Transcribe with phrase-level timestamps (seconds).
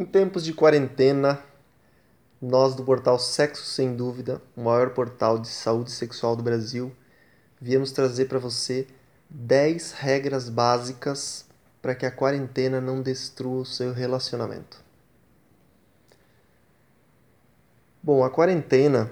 [0.00, 1.44] Em tempos de quarentena,
[2.40, 6.90] nós do portal Sexo Sem Dúvida, o maior portal de saúde sexual do Brasil,
[7.60, 8.86] viemos trazer para você
[9.28, 11.44] 10 regras básicas
[11.82, 14.82] para que a quarentena não destrua o seu relacionamento.
[18.02, 19.10] Bom, a quarentena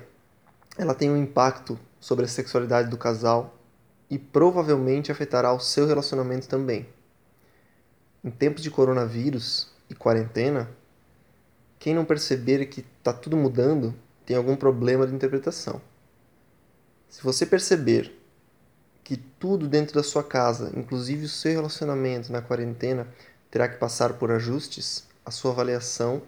[0.78, 3.58] ela tem um impacto sobre a sexualidade do casal
[4.08, 6.88] e provavelmente afetará o seu relacionamento também.
[8.24, 10.77] Em tempos de coronavírus e quarentena,
[11.78, 13.94] quem não perceber que está tudo mudando
[14.26, 15.80] tem algum problema de interpretação.
[17.08, 18.14] Se você perceber
[19.02, 23.06] que tudo dentro da sua casa, inclusive o seu relacionamento na quarentena,
[23.50, 26.20] terá que passar por ajustes, a sua avaliação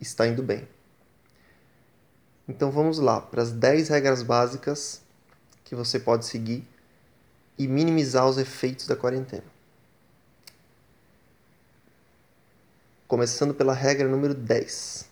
[0.00, 0.68] está indo bem.
[2.48, 5.02] Então vamos lá para as 10 regras básicas
[5.64, 6.64] que você pode seguir
[7.58, 9.57] e minimizar os efeitos da quarentena.
[13.08, 15.08] Começando pela regra número 10.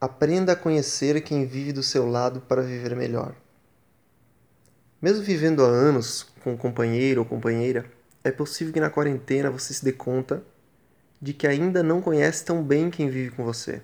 [0.00, 3.32] Aprenda a conhecer quem vive do seu lado para viver melhor.
[5.00, 7.88] Mesmo vivendo há anos com um companheiro ou companheira,
[8.24, 10.42] é possível que na quarentena você se dê conta
[11.22, 13.80] de que ainda não conhece tão bem quem vive com você.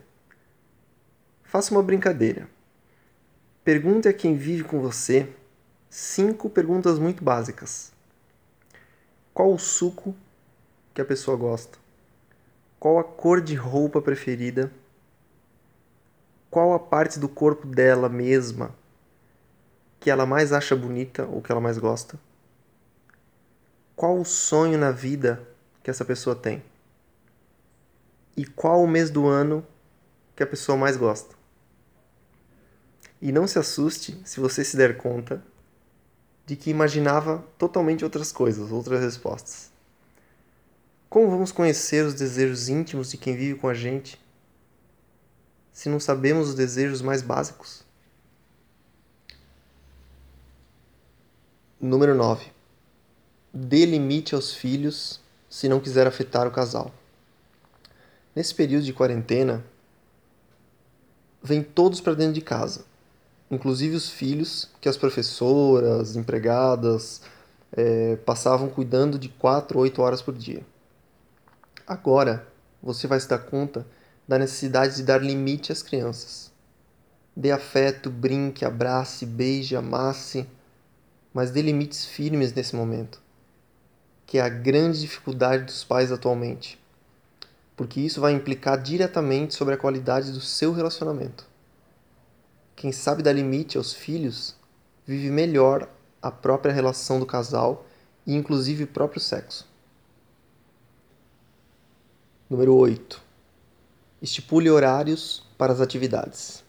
[1.45, 2.49] Faça uma brincadeira.
[3.63, 5.29] Pergunte a quem vive com você
[5.89, 7.93] cinco perguntas muito básicas.
[9.33, 10.13] Qual o suco
[10.95, 11.79] que a pessoa gosta?
[12.79, 14.71] Qual a cor de roupa preferida?
[16.51, 18.75] Qual a parte do corpo dela mesma
[19.99, 22.19] que ela mais acha bonita ou que ela mais gosta?
[23.95, 25.47] Qual o sonho na vida
[25.83, 26.63] que essa pessoa tem?
[28.37, 29.65] E qual o mês do ano
[30.35, 31.37] que a pessoa mais gosta?
[33.21, 35.43] E não se assuste se você se der conta
[36.45, 39.71] de que imaginava totalmente outras coisas, outras respostas.
[41.13, 44.19] Como vamos conhecer os desejos íntimos de quem vive com a gente
[45.71, 47.85] se não sabemos os desejos mais básicos?
[51.79, 52.47] Número 9.
[53.53, 55.21] Dê limite aos filhos
[55.51, 56.91] se não quiser afetar o casal.
[58.35, 59.63] Nesse período de quarentena,
[61.43, 62.87] vem todos para dentro de casa
[63.51, 67.21] inclusive os filhos que as professoras, empregadas
[67.71, 70.72] é, passavam cuidando de 4 ou 8 horas por dia.
[71.93, 72.49] Agora
[72.83, 73.87] você vai se dar conta
[74.27, 76.51] da necessidade de dar limite às crianças.
[77.37, 80.49] Dê afeto, brinque, abrace, beije, amasse,
[81.35, 83.21] mas dê limites firmes nesse momento,
[84.25, 86.81] que é a grande dificuldade dos pais atualmente,
[87.77, 91.47] porque isso vai implicar diretamente sobre a qualidade do seu relacionamento.
[92.75, 94.57] Quem sabe dar limite aos filhos
[95.07, 95.87] vive melhor
[96.23, 97.85] a própria relação do casal
[98.27, 99.71] e inclusive o próprio sexo.
[102.53, 103.19] Número 8.
[104.21, 106.63] Estipule horários para as atividades.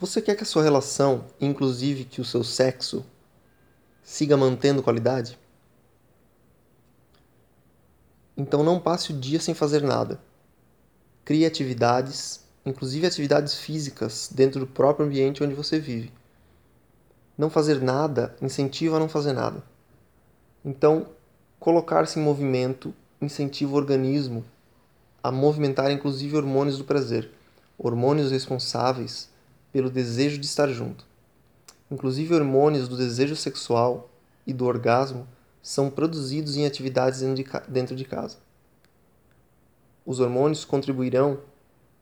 [0.00, 3.06] Você quer que a sua relação, inclusive que o seu sexo,
[4.02, 5.38] siga mantendo qualidade?
[8.36, 10.20] Então não passe o dia sem fazer nada.
[11.24, 16.12] Crie atividades inclusive atividades físicas dentro do próprio ambiente onde você vive.
[17.38, 19.62] Não fazer nada incentiva a não fazer nada.
[20.64, 21.06] Então,
[21.60, 24.44] colocar-se em movimento incentiva o organismo
[25.22, 27.30] a movimentar inclusive hormônios do prazer,
[27.76, 29.28] hormônios responsáveis
[29.72, 31.04] pelo desejo de estar junto.
[31.90, 34.10] Inclusive hormônios do desejo sexual
[34.46, 35.26] e do orgasmo
[35.62, 37.20] são produzidos em atividades
[37.68, 38.38] dentro de casa.
[40.04, 41.40] Os hormônios contribuirão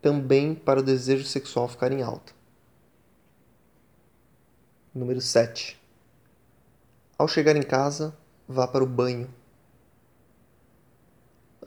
[0.00, 2.32] também para o desejo sexual ficar em alta.
[4.94, 5.81] Número 7.
[7.19, 8.16] Ao chegar em casa,
[8.49, 9.28] vá para o banho.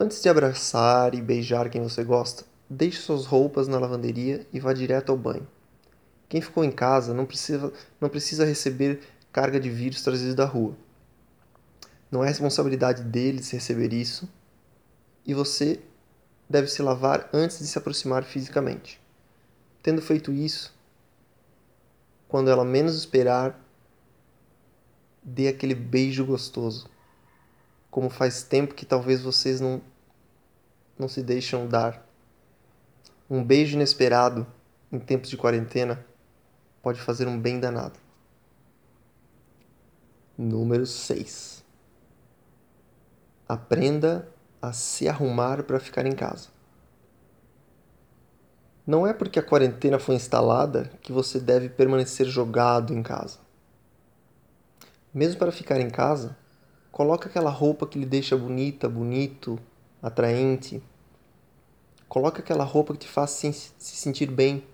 [0.02, 4.72] Antes de abraçar e beijar quem você gosta, deixe suas roupas na lavanderia e vá
[4.72, 5.46] direto ao banho.
[6.26, 10.74] Quem ficou em casa não precisa, não precisa receber carga de vírus trazidos da rua.
[12.10, 14.26] Não é responsabilidade deles receber isso
[15.26, 15.82] e você
[16.48, 18.98] deve se lavar antes de se aproximar fisicamente.
[19.82, 20.74] Tendo feito isso,
[22.26, 23.62] quando ela menos esperar,
[25.22, 26.88] dê aquele beijo gostoso.
[27.90, 29.89] Como faz tempo que talvez vocês não
[31.00, 32.06] não se deixam dar.
[33.28, 34.46] Um beijo inesperado
[34.92, 36.04] em tempos de quarentena
[36.82, 37.98] pode fazer um bem danado.
[40.36, 41.64] Número 6.
[43.48, 44.28] Aprenda
[44.60, 46.48] a se arrumar para ficar em casa.
[48.86, 53.38] Não é porque a quarentena foi instalada que você deve permanecer jogado em casa.
[55.14, 56.36] Mesmo para ficar em casa,
[56.90, 59.58] coloque aquela roupa que lhe deixa bonita, bonito,
[60.02, 60.82] atraente.
[62.10, 64.64] Coloque aquela roupa que te faz se sentir bem.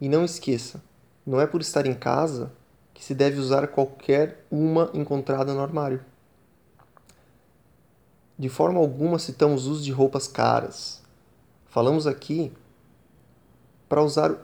[0.00, 0.80] E não esqueça,
[1.26, 2.52] não é por estar em casa
[2.94, 6.00] que se deve usar qualquer uma encontrada no armário.
[8.38, 11.02] De forma alguma citamos uso de roupas caras.
[11.66, 12.52] Falamos aqui
[13.88, 14.36] para usar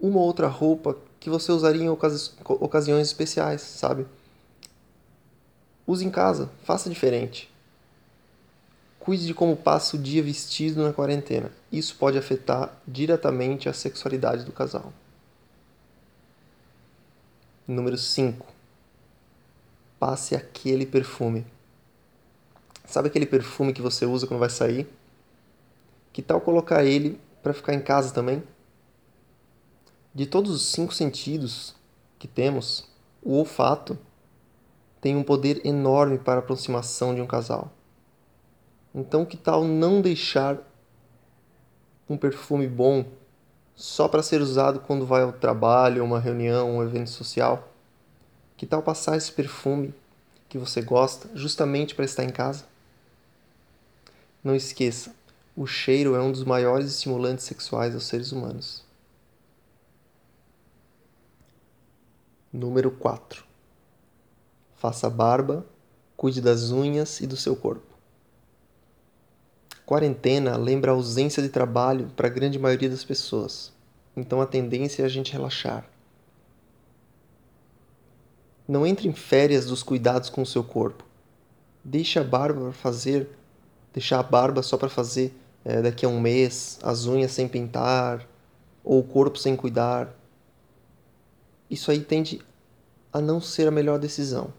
[0.00, 4.06] uma outra roupa que você usaria em ocasi ocasiões especiais, sabe?
[5.86, 7.51] Use em casa, faça diferente.
[9.02, 11.50] Cuide de como passa o dia vestido na quarentena.
[11.72, 14.92] Isso pode afetar diretamente a sexualidade do casal.
[17.66, 18.46] Número 5.
[19.98, 21.44] Passe aquele perfume.
[22.86, 24.88] Sabe aquele perfume que você usa quando vai sair?
[26.12, 28.40] Que tal colocar ele para ficar em casa também?
[30.14, 31.74] De todos os cinco sentidos
[32.20, 32.88] que temos,
[33.20, 33.98] o olfato
[35.00, 37.72] tem um poder enorme para a aproximação de um casal.
[38.94, 40.58] Então, que tal não deixar
[42.08, 43.06] um perfume bom
[43.74, 47.72] só para ser usado quando vai ao trabalho, uma reunião, um evento social?
[48.56, 49.94] Que tal passar esse perfume
[50.48, 52.66] que você gosta justamente para estar em casa?
[54.44, 55.14] Não esqueça,
[55.56, 58.84] o cheiro é um dos maiores estimulantes sexuais aos seres humanos.
[62.52, 63.44] Número 4.
[64.76, 65.64] Faça barba,
[66.16, 67.91] cuide das unhas e do seu corpo.
[69.84, 73.72] Quarentena lembra a ausência de trabalho para a grande maioria das pessoas,
[74.16, 75.84] então a tendência é a gente relaxar.
[78.66, 81.04] Não entre em férias dos cuidados com o seu corpo.
[81.84, 83.28] Deixe a barba fazer,
[83.92, 85.34] deixar a barba só para fazer
[85.64, 88.26] é, daqui a um mês, as unhas sem pintar,
[88.84, 90.14] ou o corpo sem cuidar.
[91.68, 92.40] Isso aí tende
[93.12, 94.52] a não ser a melhor decisão.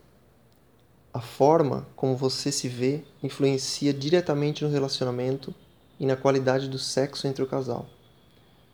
[1.14, 5.54] A forma como você se vê influencia diretamente no relacionamento
[6.00, 7.86] e na qualidade do sexo entre o casal.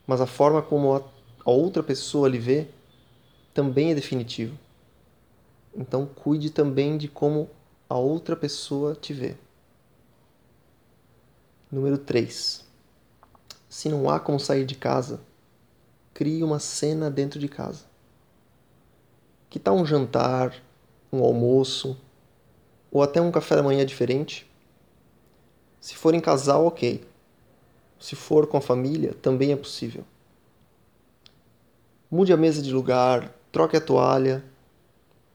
[0.08, 2.68] Mas a forma como a outra pessoa lhe vê
[3.54, 4.58] também é definitivo.
[5.76, 7.50] Então cuide também de como
[7.90, 9.36] a outra pessoa te vê.
[11.70, 12.66] Número 3.
[13.68, 15.20] Se não há como sair de casa,
[16.14, 17.86] crie uma cena dentro de casa.
[19.50, 20.56] Que tal um jantar,
[21.12, 21.98] um almoço,
[22.92, 24.50] ou até um café da manhã diferente.
[25.80, 27.08] Se for em casal, ok.
[28.00, 30.04] Se for com a família, também é possível.
[32.10, 34.44] Mude a mesa de lugar, troque a toalha,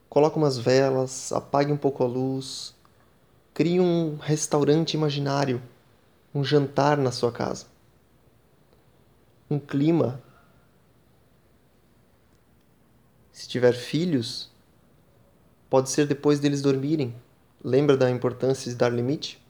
[0.09, 2.75] coloque umas velas, apague um pouco a luz,
[3.53, 5.63] crie um restaurante imaginário,
[6.35, 7.67] um jantar na sua casa.
[9.49, 10.21] Um clima.
[13.31, 14.51] Se tiver filhos,
[15.69, 17.15] pode ser depois deles dormirem,
[17.67, 19.43] Lembra da importância de dar limite?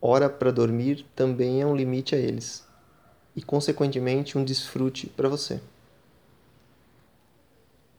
[0.00, 2.64] Hora para dormir também é um limite a eles
[3.34, 5.60] e, consequentemente, um desfrute para você.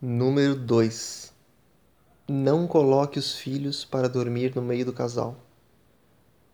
[0.01, 1.33] Número 2.
[2.29, 5.35] Não coloque os filhos para dormir no meio do casal.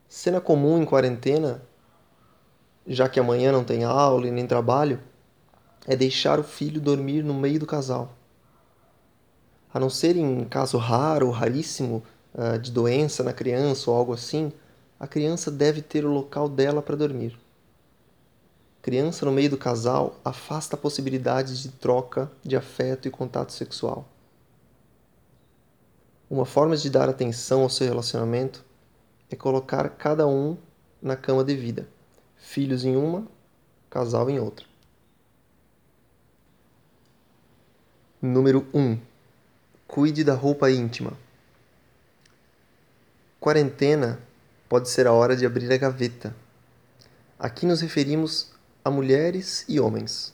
[0.09, 1.61] Cena comum em quarentena,
[2.87, 4.99] já que amanhã não tem aula e nem trabalho,
[5.85, 8.11] é deixar o filho dormir no meio do casal
[9.75, 12.01] a não ser em caso raro, raríssimo,
[12.33, 14.49] uh, de doença na criança ou algo assim,
[14.97, 17.37] a criança deve ter o local dela para dormir.
[18.81, 24.07] Criança no meio do casal afasta a possibilidade de troca de afeto e contato sexual.
[26.29, 28.63] Uma forma de dar atenção ao seu relacionamento
[29.29, 30.55] é colocar cada um
[31.01, 31.85] na cama devida,
[32.37, 33.27] filhos em uma,
[33.89, 34.65] casal em outra.
[38.21, 38.79] Número 1.
[38.79, 39.14] Um
[39.95, 41.13] Cuide da roupa íntima.
[43.39, 44.19] Quarentena
[44.67, 46.35] pode ser a hora de abrir a gaveta.
[47.39, 48.51] Aqui nos referimos
[48.83, 50.33] a mulheres e homens.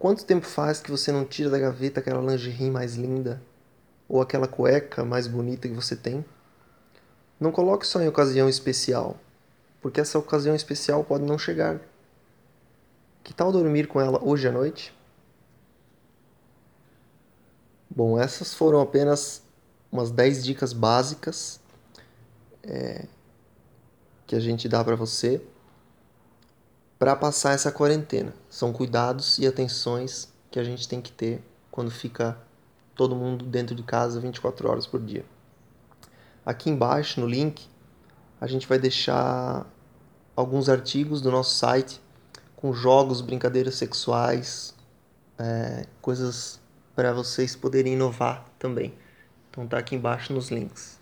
[0.00, 3.40] Quanto tempo faz que você não tira da gaveta aquela lingerie mais linda
[4.08, 6.24] ou aquela cueca mais bonita que você tem?
[7.38, 9.16] Não coloque só em ocasião especial,
[9.80, 11.78] porque essa ocasião especial pode não chegar.
[13.22, 14.95] Que tal dormir com ela hoje à noite?
[17.88, 19.42] Bom, essas foram apenas
[19.90, 21.60] umas 10 dicas básicas
[22.62, 23.06] é,
[24.26, 25.40] que a gente dá para você
[26.98, 28.34] para passar essa quarentena.
[28.48, 32.36] São cuidados e atenções que a gente tem que ter quando fica
[32.94, 35.24] todo mundo dentro de casa 24 horas por dia.
[36.44, 37.68] Aqui embaixo no link
[38.40, 39.66] a gente vai deixar
[40.34, 42.00] alguns artigos do nosso site
[42.56, 44.74] com jogos, brincadeiras sexuais,
[45.38, 46.60] é, coisas
[46.96, 48.92] para vocês poderem inovar também.
[49.50, 50.96] Então tá aqui embaixo nos links.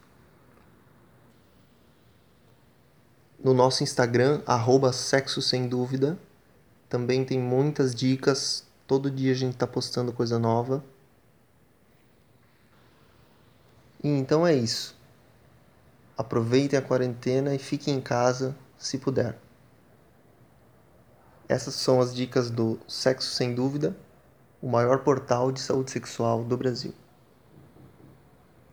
[3.44, 6.18] no nosso Instagram, arroba sexo sem dúvida.
[6.88, 8.64] Também tem muitas dicas.
[8.86, 10.82] Todo dia a gente está postando coisa nova.
[14.02, 14.96] E então é isso.
[16.16, 19.38] Aproveitem a quarentena e fiquem em casa se puder.
[21.46, 23.94] Essas são as dicas do Sexo Sem Dúvida,
[24.64, 26.94] o maior portal de saúde sexual do Brasil.